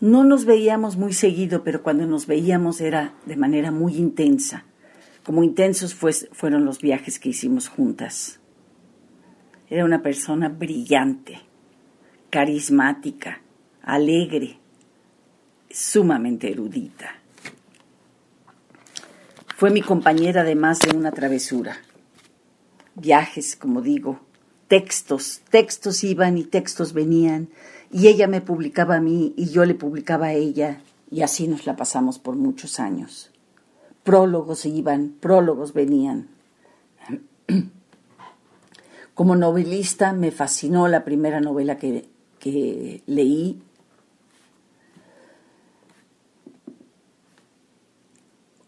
[0.04, 4.66] no nos veíamos muy seguido, pero cuando nos veíamos era de manera muy intensa.
[5.24, 8.38] Como intensos fueron los viajes que hicimos juntas.
[9.70, 11.40] Era una persona brillante,
[12.28, 13.40] carismática,
[13.80, 14.58] alegre,
[15.70, 17.14] sumamente erudita.
[19.56, 21.78] Fue mi compañera de más de una travesura.
[22.94, 24.20] Viajes, como digo,
[24.68, 27.48] textos, textos iban y textos venían,
[27.90, 31.64] y ella me publicaba a mí y yo le publicaba a ella y así nos
[31.66, 33.30] la pasamos por muchos años.
[34.02, 36.28] Prólogos iban, prólogos venían.
[39.14, 42.08] Como novelista me fascinó la primera novela que,
[42.40, 43.62] que leí.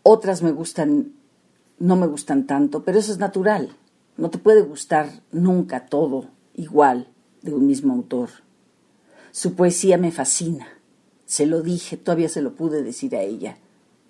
[0.05, 1.15] Otras me gustan,
[1.81, 3.77] no me gustan tanto, pero eso es natural.
[4.17, 7.09] No te puede gustar nunca todo igual
[7.43, 8.31] de un mismo autor.
[9.31, 10.69] Su poesía me fascina.
[11.27, 13.59] Se lo dije, todavía se lo pude decir a ella,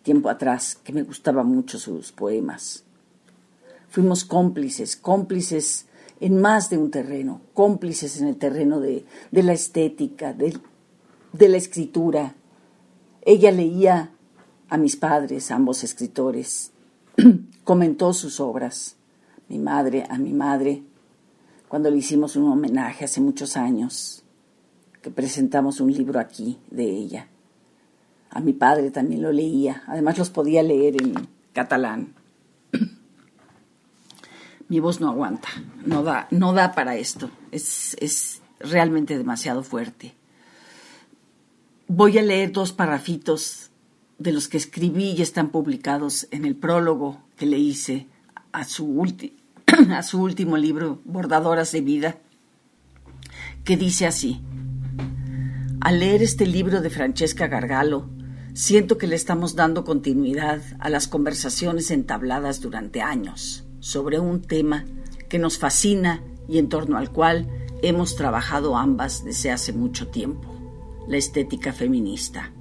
[0.03, 2.85] tiempo atrás, que me gustaban mucho sus poemas.
[3.89, 5.87] Fuimos cómplices, cómplices
[6.21, 10.57] en más de un terreno, cómplices en el terreno de, la estética, de,
[11.33, 12.35] de la escritura.
[13.23, 14.13] Ella leía
[14.69, 16.73] a mis padres, ambos escritores,
[17.65, 18.97] comentó sus obras,
[19.49, 20.83] mi madre, a mi madre,
[21.69, 24.23] cuando le hicimos un homenaje hace muchos años
[25.03, 27.29] que presentamos un libro aquí de ella.
[28.31, 31.15] A mi padre también lo leía, además los podía leer en
[31.53, 32.15] catalán.
[34.69, 35.49] mi voz no aguanta,
[35.85, 40.15] no da, no da para esto, es, es realmente demasiado fuerte.
[41.89, 43.71] Voy a leer dos parrafitos
[44.19, 48.09] de los que escribí y están publicados en el prólogo que le hice
[48.57, 49.05] a su,
[49.91, 52.17] a su último libro, Bordadoras de Vida,
[53.65, 54.41] que dice así.
[55.83, 58.09] Al leer este libro de Francesca Gargalo,
[58.55, 64.87] siento que le estamos dando continuidad a las conversaciones entabladas durante años sobre un tema
[65.29, 67.47] que nos fascina y en torno al cual
[67.83, 70.49] hemos trabajado ambas desde hace mucho tiempo,
[71.07, 72.56] la estética feminista.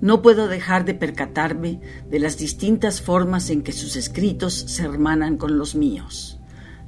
[0.00, 5.36] No puedo dejar de percatarme de las distintas formas en que sus escritos se hermanan
[5.36, 6.40] con los míos.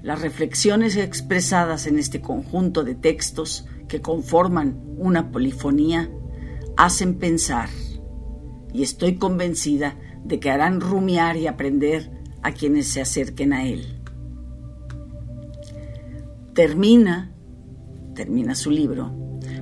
[0.03, 6.11] Las reflexiones expresadas en este conjunto de textos que conforman una polifonía
[6.77, 7.69] hacen pensar
[8.73, 12.11] y estoy convencida de que harán rumiar y aprender
[12.43, 14.01] a quienes se acerquen a él.
[16.55, 17.35] Termina,
[18.15, 19.15] termina su libro,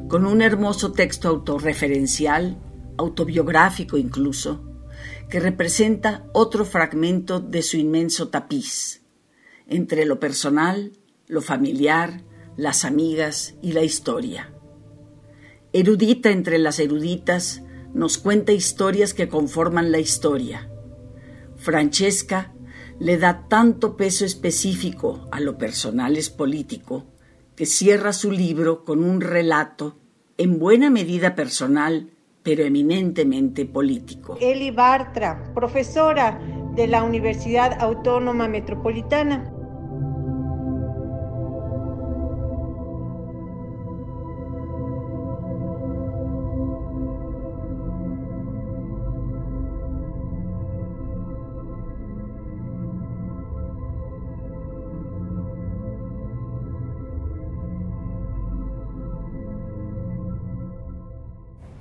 [0.08, 2.58] con un hermoso texto autorreferencial,
[2.98, 4.64] autobiográfico incluso,
[5.30, 9.02] que representa otro fragmento de su inmenso tapiz,
[9.66, 10.92] entre lo personal,
[11.26, 12.24] lo familiar,
[12.56, 14.52] las amigas y la historia.
[15.72, 17.62] Erudita entre las eruditas,
[17.94, 20.70] nos cuenta historias que conforman la historia.
[21.56, 22.52] Francesca
[22.98, 27.06] le da tanto peso específico a lo personal es político
[27.54, 29.98] que cierra su libro con un relato
[30.36, 32.10] en buena medida personal,
[32.48, 34.38] pero eminentemente político.
[34.40, 36.40] Eli Bartra, profesora
[36.74, 39.52] de la Universidad Autónoma Metropolitana.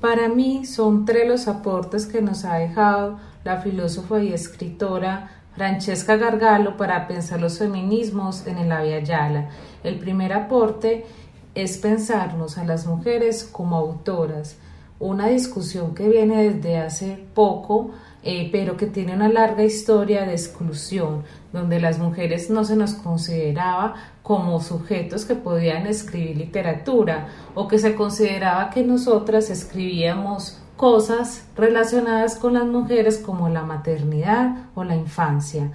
[0.02, 6.18] Para mí son tres los aportes que nos ha dejado la filósofa y escritora Francesca
[6.18, 9.50] Gargalo para pensar los feminismos en el Avia.
[9.84, 11.06] El primer aporte
[11.56, 14.58] es pensarnos a las mujeres como autoras,
[15.00, 17.90] una discusión que viene desde hace poco,
[18.24, 22.94] eh, pero que tiene una larga historia de exclusión, donde las mujeres no se nos
[22.94, 31.48] consideraba como sujetos que podían escribir literatura o que se consideraba que nosotras escribíamos cosas
[31.56, 35.72] relacionadas con las mujeres como la maternidad o la infancia.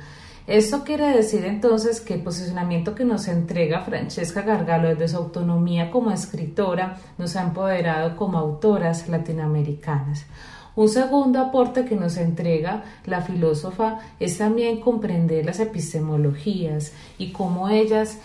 [0.47, 5.91] Esto quiere decir entonces que el posicionamiento que nos entrega Francesca Gargalo desde su autonomía
[5.91, 10.27] como escritora nos ha empoderado como autoras latinoamericanas.
[10.75, 17.69] Un segundo aporte que nos entrega la filósofa es también comprender las epistemologías y cómo
[17.69, 18.19] ellas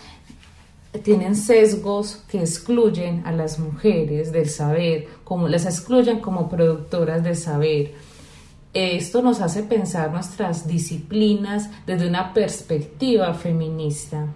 [1.02, 7.36] tienen sesgos que excluyen a las mujeres del saber, como las excluyen como productoras del
[7.36, 7.92] saber.
[8.72, 14.26] Esto nos hace pensar nuestras disciplinas desde una perspectiva feminista.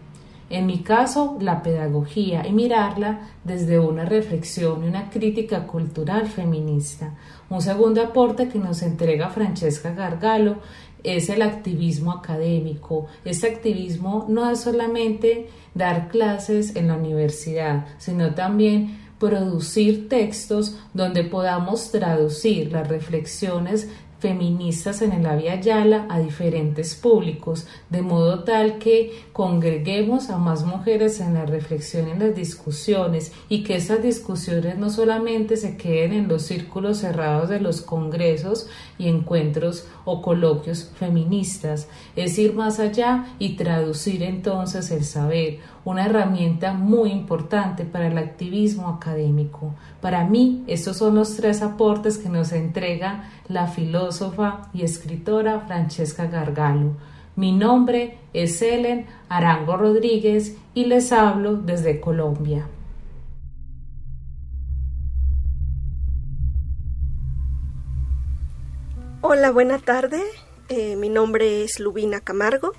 [0.51, 7.15] En mi caso, la pedagogía y mirarla desde una reflexión y una crítica cultural feminista.
[7.53, 10.57] Un segundo aporte que nos entrega Francesca Gargalo
[11.05, 13.09] es el activismo académico.
[13.27, 21.25] Este activismo no es solamente dar clases en la universidad, sino también producir textos donde
[21.25, 23.91] podamos traducir las reflexiones
[24.23, 30.65] feministas en el Avia Yala a diferentes públicos, de modo tal que congreguemos a más
[30.65, 36.13] mujeres en la reflexión, en las discusiones y que esas discusiones no solamente se queden
[36.13, 42.79] en los círculos cerrados de los congresos y encuentros o coloquios feministas, es ir más
[42.79, 49.75] allá y traducir entonces el saber, una herramienta muy importante para el activismo académico.
[50.01, 56.27] Para mí, estos son los tres aportes que nos entrega la filósofa y escritora Francesca
[56.27, 56.93] Gargalo.
[57.35, 62.67] Mi nombre es Helen Arango Rodríguez y les hablo desde Colombia.
[69.23, 70.21] Hola, buena tarde.
[70.69, 72.73] Eh, mi nombre es Lubina Camargo.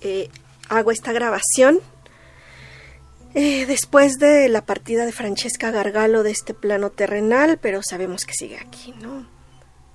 [0.00, 0.30] Eh,
[0.68, 1.80] hago esta grabación
[3.38, 8.32] eh, después de la partida de Francesca Gargalo de este plano terrenal, pero sabemos que
[8.32, 9.26] sigue aquí, ¿no?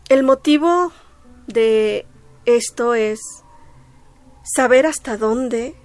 [0.09, 0.93] El motivo
[1.47, 2.05] de
[2.45, 3.19] esto es
[4.43, 5.75] saber hasta dónde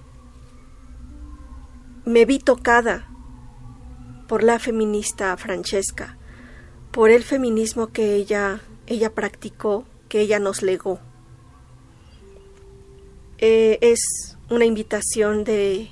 [2.05, 3.07] me vi tocada
[4.27, 6.15] por la feminista Francesca,
[6.91, 10.99] por el feminismo que ella, ella practicó, que ella nos legó.
[13.39, 15.89] Eh, es una invitación de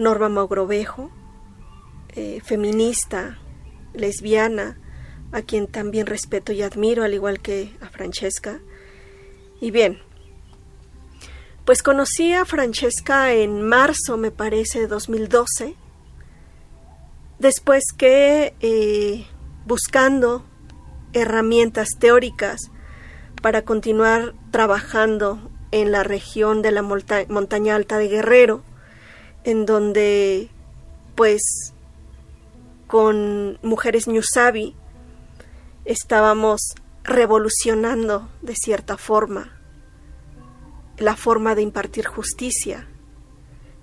[0.00, 1.10] Norma Mogrovejo,
[2.16, 3.38] eh, feminista,
[3.92, 4.78] lesbiana,
[5.30, 8.60] a quien también respeto y admiro, al igual que a Francesca.
[9.60, 9.98] Y bien,
[11.66, 15.74] pues conocí a Francesca en marzo, me parece, de 2012,
[17.38, 19.26] después que, eh,
[19.66, 20.44] buscando
[21.12, 22.70] herramientas teóricas
[23.42, 28.62] para continuar trabajando en la región de la montaña alta de Guerrero,
[29.44, 30.50] en donde
[31.14, 31.74] pues
[32.86, 34.74] con mujeres Newsabi
[35.84, 36.74] estábamos
[37.04, 39.56] revolucionando de cierta forma
[40.98, 42.86] la forma de impartir justicia.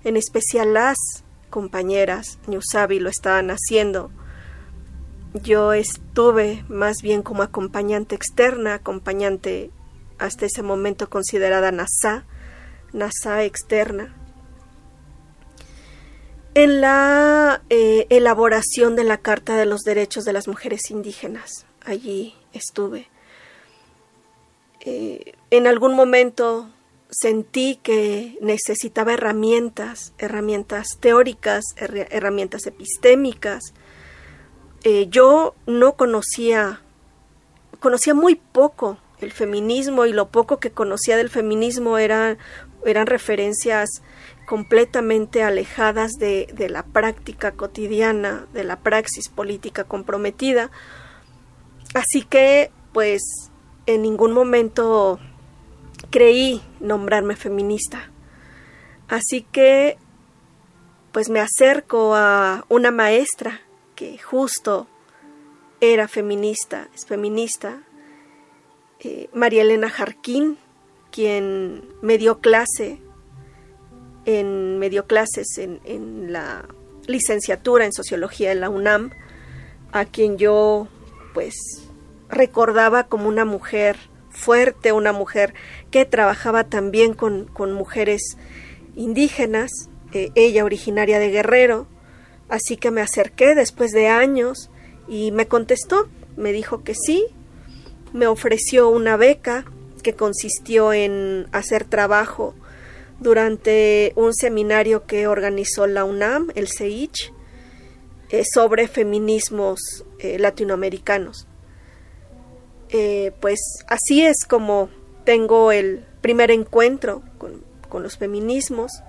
[0.04, 0.96] En especial las
[1.50, 4.12] compañeras Newsabi lo estaban haciendo.
[5.34, 9.70] Yo estuve más bien como acompañante externa, acompañante
[10.18, 12.24] hasta ese momento considerada NASA,
[12.92, 14.17] NASA externa
[16.58, 21.66] en la eh, elaboración de la Carta de los Derechos de las Mujeres Indígenas.
[21.84, 23.08] Allí estuve.
[24.80, 26.68] Eh, en algún momento
[27.10, 33.72] sentí que necesitaba herramientas, herramientas teóricas, herramientas epistémicas.
[34.82, 36.82] Eh, yo no conocía,
[37.78, 42.36] conocía muy poco el feminismo y lo poco que conocía del feminismo eran
[42.84, 44.02] referencias
[44.48, 50.70] completamente alejadas de, la práctica cotidiana, de la praxis política comprometida.
[51.92, 53.20] así que, pues,
[53.84, 55.20] en ningún momento
[56.08, 58.10] creí nombrarme feminista.
[59.06, 59.98] Así que,
[61.12, 63.60] pues me acerco a una maestra
[63.96, 64.86] que justo
[65.82, 67.82] era feminista, es feminista,
[69.00, 70.56] eh, María Elena Jarquín,
[71.10, 72.98] quien me dio clase
[74.28, 76.68] en me dio clases en, la
[77.06, 79.10] licenciatura en sociología en la UNAM,
[79.90, 80.86] a quien yo
[81.32, 81.54] pues
[82.28, 83.96] recordaba como una mujer
[84.28, 85.54] fuerte, una mujer
[85.90, 88.36] que trabajaba también con, con mujeres
[88.96, 89.70] indígenas,
[90.12, 91.86] eh, ella originaria de Guerrero,
[92.50, 94.70] así que me acerqué después de años
[95.08, 96.06] y me contestó,
[96.36, 97.24] me dijo que sí,
[98.12, 99.64] me ofreció una beca
[100.02, 102.54] que consistió en hacer trabajo
[103.20, 107.32] durante un seminario que organizó la UNAM, el CEICH,
[108.30, 111.46] eh, sobre feminismos eh, latinoamericanos.
[112.90, 114.88] Eh, pues así es como
[115.24, 119.02] tengo el primer encuentro con, con los feminismos.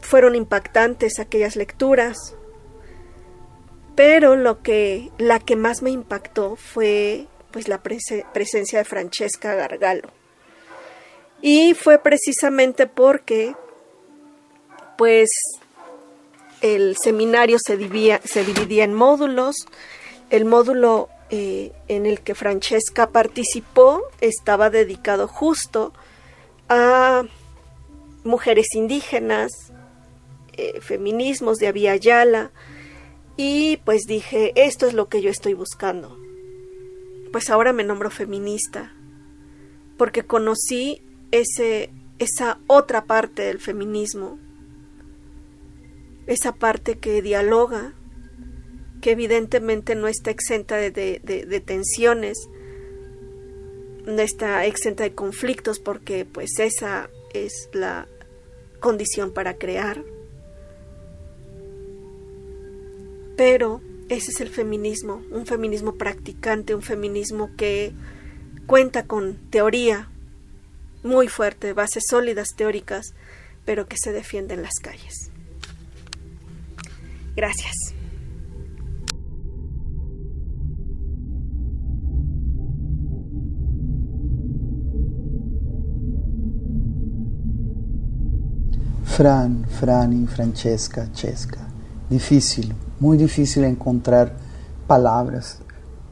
[0.00, 2.36] fueron impactantes aquellas lecturas,
[3.96, 10.23] pero lo que la que más me impactó fue pues la presencia de Francesca Gargalo
[11.46, 13.54] y fue precisamente porque,
[14.96, 15.28] pues,
[16.62, 19.66] el seminario se dividía, se dividía en módulos.
[20.30, 25.92] El módulo eh, en el que Francesca participó estaba dedicado justo
[26.70, 27.24] a
[28.24, 29.52] mujeres indígenas,
[30.54, 32.00] eh, feminismos de Avia
[33.36, 36.18] y pues dije, esto es lo que yo estoy buscando.
[37.32, 38.94] Pues ahora me nombro feminista,
[39.98, 41.02] porque conocí
[41.34, 44.38] ese, esa otra parte del feminismo,
[46.28, 47.92] esa parte que dialoga,
[49.00, 52.48] que evidentemente no está exenta de, de, tensiones,
[54.06, 58.06] no está exenta de conflictos porque pues esa es la
[58.78, 60.04] condición para crear.
[63.36, 67.92] Pero ese es el feminismo, un feminismo practicante, un feminismo que
[68.66, 70.10] cuenta con teoría,
[71.04, 73.14] muy fuerte, bases sólidas teóricas,
[73.64, 75.30] pero que se defiende en las calles.
[77.36, 77.94] Gracias.
[89.04, 91.60] Fran, Frani, Francesca, Chesca.
[92.10, 94.34] Difícil, muy difícil encontrar
[94.88, 95.60] palabras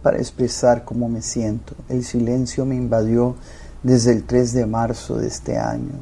[0.03, 1.75] para expresar cómo me siento.
[1.89, 3.35] El silencio me invadió
[3.83, 6.01] desde el 3 de marzo de este año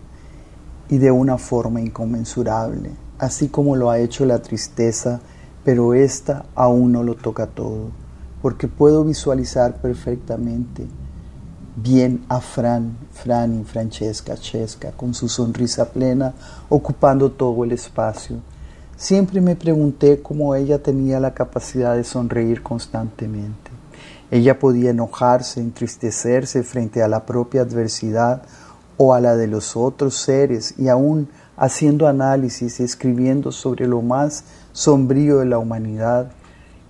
[0.89, 5.21] y de una forma inconmensurable, así como lo ha hecho la tristeza,
[5.65, 7.91] pero esta aún no lo toca todo,
[8.43, 10.87] porque puedo visualizar perfectamente
[11.77, 16.35] bien a Fran, Fran y Francesca Chesca con su sonrisa plena
[16.69, 18.37] ocupando todo el espacio.
[18.97, 23.70] Siempre me pregunté cómo ella tenía la capacidad de sonreír constantemente.
[24.31, 28.43] Ella podía enojarse, entristecerse frente a la propia adversidad
[28.97, 34.03] o a la de los otros seres y aún haciendo análisis y escribiendo sobre lo
[34.03, 36.31] más sombrío de la humanidad,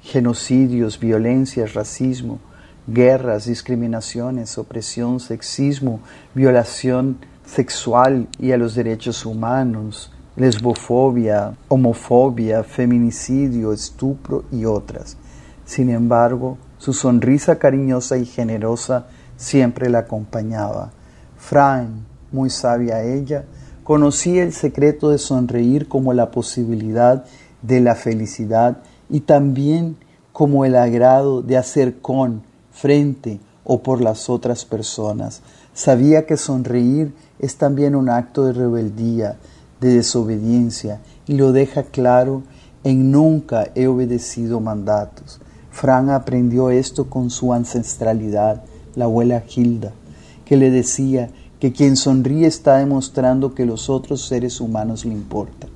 [0.02, 2.38] genocidios, violencias, racismo,
[2.86, 6.00] guerras, discriminaciones, opresión, sexismo,
[6.34, 15.16] violación sexual y a los derechos humanos, lesbofobia, homofobia, feminicidio, estupro y otras.
[15.64, 19.04] Sin embargo, su sonrisa cariñosa y generosa
[19.36, 20.92] siempre la acompañaba.
[21.36, 23.44] Fran, muy sabia ella,
[23.84, 27.26] conocía el secreto de sonreír como la posibilidad
[27.60, 28.78] de la felicidad
[29.10, 29.98] y también
[30.32, 35.42] como el agrado de hacer con, frente o por las otras personas.
[35.74, 39.36] Sabía que sonreír es también un acto de rebeldía,
[39.82, 42.42] de desobediencia, y lo deja claro
[42.84, 45.42] en nunca he obedecido mandatos.
[45.70, 48.62] Fran aprendió esto con su ancestralidad,
[48.96, 49.92] la abuela Gilda,
[50.44, 55.70] que le decía que quien sonríe está demostrando que los otros seres humanos le importan.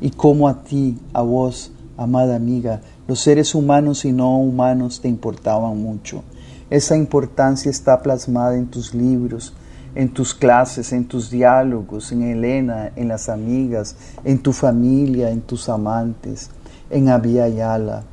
[0.00, 5.08] Y como a ti, a vos, amada amiga, los seres humanos y no humanos te
[5.08, 6.22] importaban mucho.
[6.70, 9.52] Esa importancia está plasmada en tus libros,
[9.94, 15.40] en tus clases, en tus diálogos, en Elena, en las amigas, en tu familia, en
[15.40, 16.50] tus amantes,
[16.90, 18.04] en Abia Yala,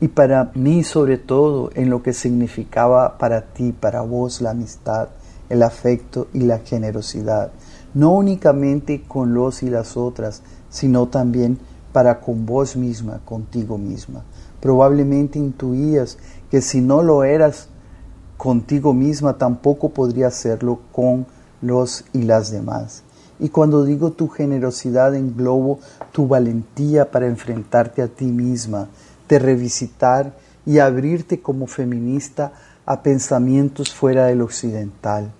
[0.00, 5.08] y para mí sobre todo en lo que significaba para ti, para vos la amistad,
[5.48, 7.52] el afecto y la generosidad,
[7.94, 11.58] no únicamente con los y las otras, sino también
[11.92, 14.24] para con vos misma, contigo misma,
[14.64, 16.16] Probablemente intuías
[16.50, 17.68] que si no lo eras
[18.38, 21.26] contigo misma, tampoco podría hacerlo con
[21.60, 23.02] los y las demás.
[23.38, 25.80] Y cuando digo tu generosidad englobo
[26.12, 28.88] tu valentía para enfrentarte a ti misma,
[29.34, 30.32] de revisitar
[30.64, 32.52] y abrirte como feminista
[32.86, 35.32] a pensamientos fuera del occidental.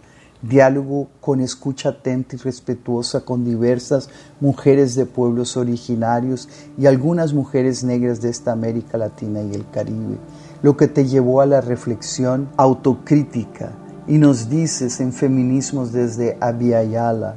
[0.43, 7.85] Diálogo con escucha atenta y respetuosa con diversas mujeres de pueblos originarios y algunas mujeres
[7.85, 10.19] negras de esta América Latina y el Caribe,
[10.63, 13.71] lo que te llevó a la reflexión autocrítica
[14.09, 17.37] y nos dices en Feminismos desde Abiyala,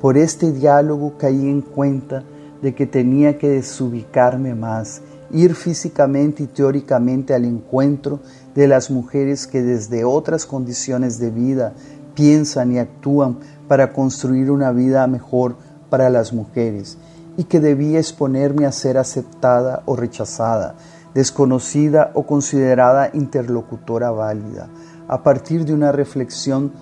[0.00, 2.24] por este diálogo caí en cuenta
[2.62, 5.02] de que tenía que desubicarme más,
[5.32, 8.20] ir físicamente y teóricamente al encuentro
[8.54, 11.72] de las mujeres que desde otras condiciones de vida
[12.14, 15.56] piensan y actúan para construir una vida mejor
[15.88, 16.98] para las mujeres
[17.36, 20.74] y que debía exponerme a ser aceptada o rechazada,
[21.14, 24.68] desconocida o considerada interlocutora válida,
[25.08, 26.72] a partir de una reflexión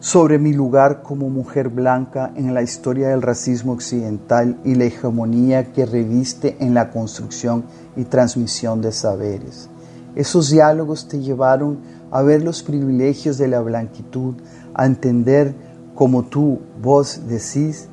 [0.00, 5.72] sobre mi lugar como mujer blanca en la historia del racismo occidental y la hegemonía
[5.72, 7.64] que reviste en la construcción
[7.96, 9.68] y transmisión de saberes.
[10.14, 11.78] Esos diálogos te llevaron
[12.10, 14.34] a ver los privilegios de la blanquitud,
[14.74, 15.54] a entender,
[15.94, 17.88] como tú, vos decís,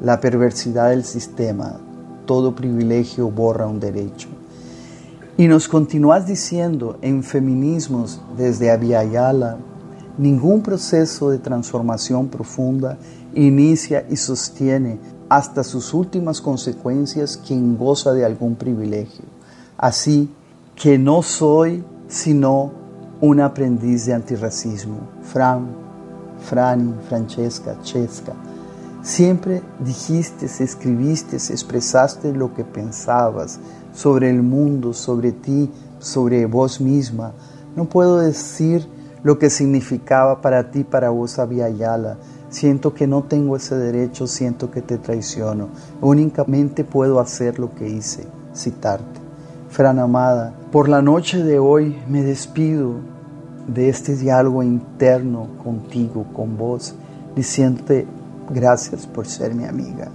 [0.00, 1.80] la perversidad del sistema.
[2.26, 4.28] Todo privilegio borra un derecho.
[5.36, 9.58] Y nos continúas diciendo en feminismos desde Abiyala,
[10.18, 12.98] Ningún proceso de transformación profunda
[13.34, 14.98] inicia y sostiene
[15.28, 19.24] hasta sus últimas consecuencias quien goza de algún privilegio.
[19.76, 20.28] Así
[20.74, 22.72] que no soy sino
[23.20, 24.98] un aprendiz de antirracismo.
[25.22, 25.68] Fran,
[26.40, 28.32] Frani, Francesca, Chesca.
[29.02, 33.60] Siempre dijiste, escribiste, expresaste lo que pensabas
[33.94, 37.32] sobre el mundo, sobre ti, sobre vos misma.
[37.76, 38.86] No puedo decir
[39.22, 42.18] lo que significaba para ti, para vos, Yala.
[42.50, 45.68] Siento que no tengo ese derecho, siento que te traiciono.
[46.00, 49.20] Únicamente puedo hacer lo que hice, citarte.
[49.68, 52.94] Fran amada, por la noche de hoy me despido
[53.66, 56.94] de este diálogo interno contigo, con vos,
[57.36, 58.06] diciéndote
[58.48, 60.08] gracias por ser mi amiga.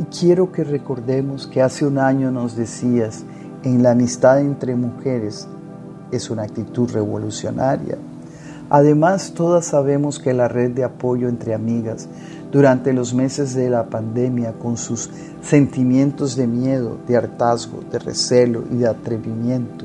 [0.00, 3.22] Y quiero que recordemos que hace un año nos decías,
[3.62, 5.46] en la amistad entre mujeres
[6.10, 7.96] es una actitud revolucionaria
[8.70, 12.08] Además, todas sabemos que la red de apoyo entre amigas
[12.52, 15.10] durante los meses de la pandemia, con sus
[15.42, 19.84] sentimientos de miedo, de hartazgo, de recelo y de atrevimiento,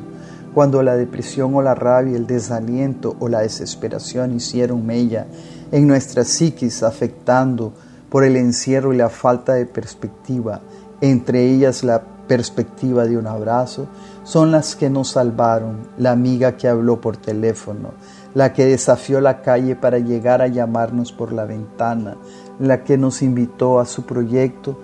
[0.54, 5.26] cuando la depresión o la rabia, el desaliento o la desesperación hicieron mella
[5.72, 7.74] en nuestra psiquis, afectando
[8.10, 10.62] por el encierro y la falta de perspectiva,
[11.02, 13.88] entre ellas la perspectiva de un abrazo,
[14.24, 17.92] son las que nos salvaron, la amiga que habló por teléfono,
[18.36, 22.18] la que desafió la calle para llegar a llamarnos por la ventana,
[22.60, 24.78] la que nos invitó a su proyecto,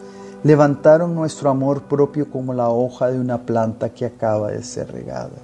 [0.43, 5.37] levantaron nuestro amor propio como la hoja de una planta que acaba de ser regada.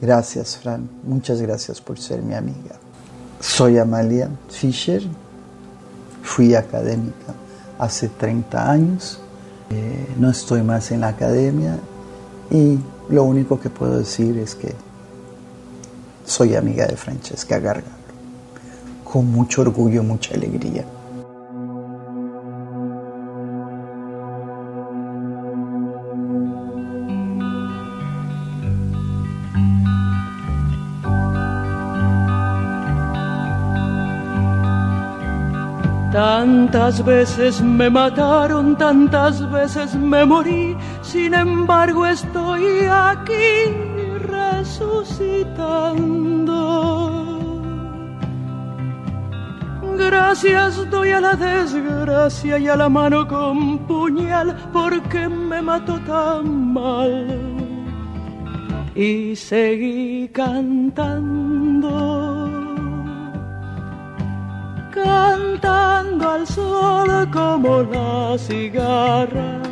[0.00, 0.88] Gracias, Fran.
[1.02, 2.76] Muchas gracias por ser mi amiga.
[3.40, 5.02] Soy Amalia Fischer.
[6.22, 7.34] Fui académica
[7.78, 9.20] hace 30 años.
[9.70, 11.78] Eh, no estoy más en la academia
[12.50, 12.78] y
[13.08, 14.74] lo único que puedo decir es que
[16.24, 17.86] soy amiga de Francesca Gargalo,
[19.04, 20.84] con mucho orgullo mucha alegría.
[36.12, 43.91] Tantas veces me mataron, tantas veces me morí, sin embargo estoy aquí
[44.72, 46.58] resucitando.
[49.96, 56.72] Gracias doy a la desgracia y a la mano con puñal porque me mató tan
[56.72, 57.26] mal.
[58.94, 61.80] Y seguí cantando,
[64.90, 69.71] cantando al sol como la cigarra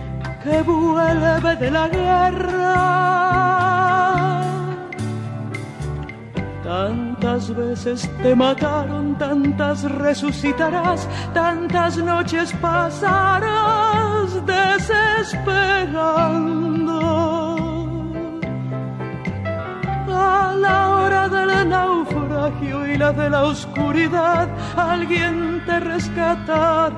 [0.43, 3.21] que vuelve de la guerra.
[6.63, 16.99] Tantas veces te mataron, tantas resucitarás, tantas noches pasarás desesperando.
[20.07, 26.97] A la hora del naufragio y la de la oscuridad, alguien te rescatará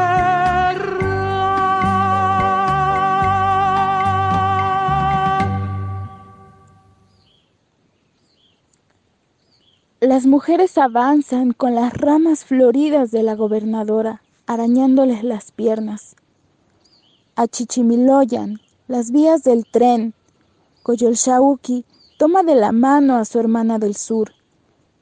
[10.03, 16.15] Las mujeres avanzan con las ramas floridas de la gobernadora, arañándoles las piernas.
[17.35, 20.15] A Chichimiloyan, las vías del tren,
[20.81, 21.85] Coyolxauqui
[22.17, 24.31] toma de la mano a su hermana del sur.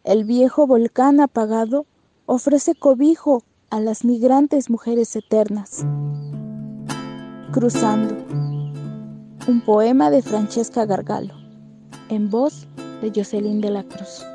[0.03, 1.85] El viejo volcán apagado
[2.25, 5.85] ofrece cobijo a las migrantes mujeres eternas.
[7.53, 8.17] Cruzando.
[9.47, 11.35] Un poema de Francesca Gargalo,
[12.09, 12.67] en voz
[13.01, 14.25] de Jocelyn de la Cruz.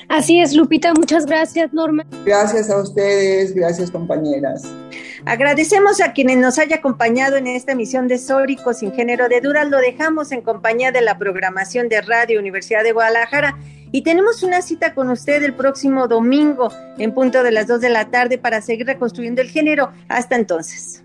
[0.07, 2.05] Así es, Lupita, muchas gracias, Norma.
[2.23, 4.71] Gracias a ustedes, gracias compañeras.
[5.27, 9.67] Agradecemos a quienes nos haya acompañado en esta emisión de Sórico sin género de dudas.
[9.67, 13.57] Lo dejamos en compañía de la programación de Radio Universidad de Guadalajara
[13.91, 17.89] y tenemos una cita con usted el próximo domingo en punto de las 2 de
[17.89, 19.91] la tarde para seguir reconstruyendo el género.
[20.09, 21.04] Hasta entonces.